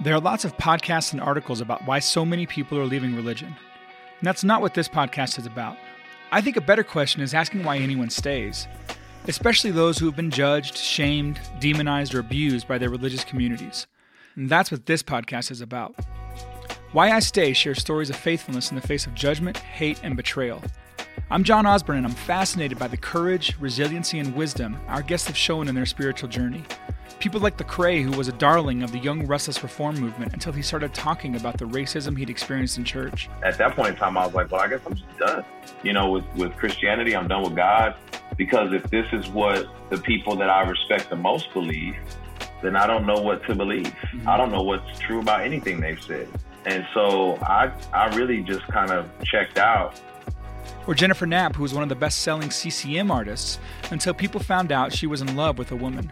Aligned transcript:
There 0.00 0.14
are 0.14 0.20
lots 0.20 0.44
of 0.44 0.56
podcasts 0.56 1.10
and 1.10 1.20
articles 1.20 1.60
about 1.60 1.84
why 1.84 1.98
so 1.98 2.24
many 2.24 2.46
people 2.46 2.78
are 2.78 2.84
leaving 2.84 3.16
religion. 3.16 3.48
And 3.48 4.26
that's 4.26 4.44
not 4.44 4.60
what 4.60 4.72
this 4.72 4.88
podcast 4.88 5.40
is 5.40 5.46
about. 5.46 5.76
I 6.30 6.40
think 6.40 6.56
a 6.56 6.60
better 6.60 6.84
question 6.84 7.20
is 7.20 7.34
asking 7.34 7.64
why 7.64 7.78
anyone 7.78 8.08
stays, 8.08 8.68
especially 9.26 9.72
those 9.72 9.98
who 9.98 10.06
have 10.06 10.14
been 10.14 10.30
judged, 10.30 10.76
shamed, 10.76 11.40
demonized, 11.58 12.14
or 12.14 12.20
abused 12.20 12.68
by 12.68 12.78
their 12.78 12.90
religious 12.90 13.24
communities. 13.24 13.88
And 14.36 14.48
that's 14.48 14.70
what 14.70 14.86
this 14.86 15.02
podcast 15.02 15.50
is 15.50 15.60
about. 15.60 15.96
Why 16.92 17.10
I 17.10 17.18
Stay 17.18 17.52
shares 17.52 17.80
stories 17.80 18.08
of 18.08 18.14
faithfulness 18.14 18.70
in 18.70 18.76
the 18.76 18.86
face 18.86 19.04
of 19.04 19.14
judgment, 19.16 19.56
hate, 19.56 19.98
and 20.04 20.16
betrayal. 20.16 20.62
I'm 21.28 21.42
John 21.42 21.66
Osborne, 21.66 21.98
and 21.98 22.06
I'm 22.06 22.14
fascinated 22.14 22.78
by 22.78 22.86
the 22.86 22.96
courage, 22.96 23.56
resiliency, 23.58 24.20
and 24.20 24.36
wisdom 24.36 24.78
our 24.86 25.02
guests 25.02 25.26
have 25.26 25.36
shown 25.36 25.66
in 25.66 25.74
their 25.74 25.86
spiritual 25.86 26.28
journey. 26.28 26.64
People 27.18 27.40
like 27.40 27.56
the 27.56 27.64
Lecrae, 27.64 28.02
who 28.02 28.16
was 28.16 28.28
a 28.28 28.32
darling 28.32 28.82
of 28.82 28.92
the 28.92 28.98
young 28.98 29.26
restless 29.26 29.62
reform 29.62 29.98
movement 29.98 30.32
until 30.32 30.52
he 30.52 30.62
started 30.62 30.94
talking 30.94 31.34
about 31.34 31.58
the 31.58 31.64
racism 31.64 32.16
he'd 32.16 32.30
experienced 32.30 32.78
in 32.78 32.84
church. 32.84 33.28
At 33.42 33.58
that 33.58 33.74
point 33.74 33.90
in 33.90 33.96
time, 33.96 34.16
I 34.16 34.26
was 34.26 34.34
like, 34.34 34.50
well, 34.50 34.60
I 34.60 34.68
guess 34.68 34.80
I'm 34.86 34.94
just 34.94 35.18
done. 35.18 35.44
You 35.82 35.92
know, 35.92 36.10
with, 36.10 36.24
with 36.36 36.54
Christianity, 36.56 37.16
I'm 37.16 37.26
done 37.26 37.42
with 37.42 37.56
God. 37.56 37.96
Because 38.36 38.72
if 38.72 38.84
this 38.84 39.06
is 39.12 39.28
what 39.28 39.68
the 39.90 39.98
people 39.98 40.36
that 40.36 40.48
I 40.48 40.62
respect 40.68 41.10
the 41.10 41.16
most 41.16 41.52
believe, 41.52 41.96
then 42.62 42.76
I 42.76 42.86
don't 42.86 43.06
know 43.06 43.20
what 43.20 43.44
to 43.46 43.54
believe. 43.54 43.86
Mm-hmm. 43.86 44.28
I 44.28 44.36
don't 44.36 44.52
know 44.52 44.62
what's 44.62 44.98
true 44.98 45.20
about 45.20 45.40
anything 45.40 45.80
they've 45.80 46.02
said. 46.02 46.28
And 46.66 46.86
so 46.94 47.36
I, 47.42 47.72
I 47.92 48.14
really 48.16 48.42
just 48.42 48.66
kind 48.68 48.90
of 48.90 49.10
checked 49.24 49.58
out. 49.58 50.00
Or 50.86 50.94
Jennifer 50.94 51.26
Knapp, 51.26 51.56
who 51.56 51.62
was 51.62 51.74
one 51.74 51.82
of 51.82 51.88
the 51.88 51.94
best 51.94 52.20
selling 52.20 52.50
CCM 52.50 53.10
artists 53.10 53.58
until 53.90 54.14
people 54.14 54.40
found 54.40 54.72
out 54.72 54.92
she 54.92 55.06
was 55.06 55.20
in 55.20 55.36
love 55.36 55.58
with 55.58 55.72
a 55.72 55.76
woman. 55.76 56.10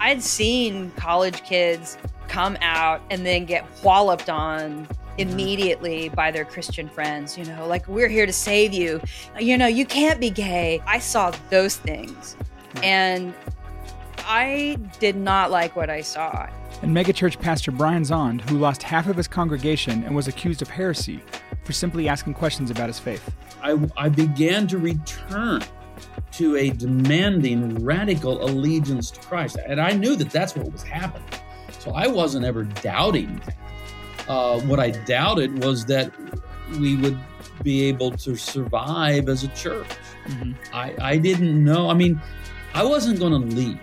I'd 0.00 0.22
seen 0.22 0.90
college 0.92 1.42
kids 1.42 1.98
come 2.28 2.56
out 2.60 3.00
and 3.10 3.24
then 3.26 3.44
get 3.44 3.64
walloped 3.82 4.28
on 4.28 4.86
mm-hmm. 4.86 5.18
immediately 5.18 6.08
by 6.10 6.30
their 6.30 6.44
Christian 6.44 6.88
friends, 6.88 7.36
you 7.36 7.44
know, 7.44 7.66
like, 7.66 7.88
we're 7.88 8.08
here 8.08 8.26
to 8.26 8.32
save 8.32 8.72
you. 8.72 9.00
You 9.38 9.58
know, 9.58 9.66
you 9.66 9.86
can't 9.86 10.20
be 10.20 10.30
gay. 10.30 10.82
I 10.86 10.98
saw 10.98 11.32
those 11.50 11.76
things. 11.76 12.36
And 12.82 13.34
I 14.18 14.78
did 15.00 15.16
not 15.16 15.50
like 15.50 15.74
what 15.74 15.90
I 15.90 16.02
saw. 16.02 16.48
And 16.82 16.94
megachurch 16.94 17.40
pastor 17.40 17.72
Brian 17.72 18.02
Zahnd, 18.02 18.42
who 18.48 18.58
lost 18.58 18.82
half 18.82 19.08
of 19.08 19.16
his 19.16 19.26
congregation 19.26 20.04
and 20.04 20.14
was 20.14 20.28
accused 20.28 20.62
of 20.62 20.68
heresy 20.68 21.20
for 21.64 21.72
simply 21.72 22.08
asking 22.08 22.34
questions 22.34 22.70
about 22.70 22.86
his 22.88 22.98
faith. 22.98 23.34
I, 23.62 23.78
I 23.96 24.08
began 24.08 24.68
to 24.68 24.78
return 24.78 25.62
to 26.32 26.56
a 26.56 26.70
demanding 26.70 27.84
radical 27.84 28.44
allegiance 28.44 29.10
to 29.10 29.20
Christ. 29.20 29.56
And 29.66 29.80
I 29.80 29.92
knew 29.92 30.16
that 30.16 30.30
that's 30.30 30.54
what 30.56 30.70
was 30.72 30.82
happening. 30.82 31.28
So 31.78 31.92
I 31.92 32.06
wasn't 32.06 32.44
ever 32.44 32.64
doubting 32.64 33.40
that. 33.46 33.56
Uh, 34.28 34.60
what 34.60 34.78
I 34.78 34.90
doubted 34.90 35.64
was 35.64 35.86
that 35.86 36.12
we 36.78 36.96
would 36.96 37.18
be 37.62 37.84
able 37.84 38.10
to 38.12 38.36
survive 38.36 39.28
as 39.28 39.42
a 39.42 39.48
church. 39.48 39.88
Mm-hmm. 40.26 40.52
I, 40.74 40.94
I 41.00 41.16
didn't 41.16 41.64
know. 41.64 41.88
I 41.88 41.94
mean, 41.94 42.20
I 42.74 42.84
wasn't 42.84 43.18
going 43.18 43.32
to 43.32 43.56
leave. 43.56 43.80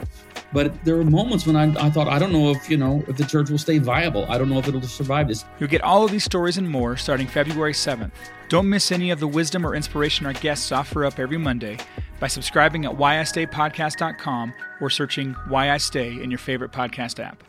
But 0.55 0.85
there 0.85 0.95
were 0.95 1.03
moments 1.03 1.45
when 1.45 1.57
I, 1.57 1.65
I, 1.85 1.89
thought, 1.89 2.07
I 2.07 2.17
don't 2.17 2.31
know 2.31 2.49
if, 2.49 2.69
you 2.69 2.77
know, 2.77 3.03
if 3.09 3.17
the 3.17 3.25
church 3.25 3.49
will 3.49 3.57
stay 3.57 3.77
viable. 3.77 4.25
I 4.29 4.37
don't 4.37 4.49
know 4.49 4.57
if 4.57 4.69
it'll 4.69 4.81
survive 4.83 5.27
this. 5.27 5.43
You'll 5.59 5.67
get 5.69 5.81
all 5.81 6.05
of 6.05 6.11
these 6.11 6.23
stories 6.23 6.57
and 6.57 6.69
more 6.69 6.95
starting 6.95 7.27
February 7.27 7.73
7th. 7.73 8.11
Don't 8.47 8.69
miss 8.69 8.89
any 8.89 9.09
of 9.09 9.19
the 9.19 9.27
wisdom 9.27 9.67
or 9.67 9.75
inspiration 9.75 10.25
our 10.25 10.31
guests 10.31 10.71
offer 10.71 11.03
up 11.03 11.19
every 11.19 11.37
Monday 11.37 11.77
by 12.21 12.27
subscribing 12.27 12.85
at 12.85 12.93
whystaypodcast.com 12.93 14.53
or 14.79 14.89
searching 14.89 15.33
Why 15.49 15.71
I 15.71 15.77
Stay 15.77 16.23
in 16.23 16.31
your 16.31 16.37
favorite 16.37 16.71
podcast 16.71 17.21
app. 17.21 17.43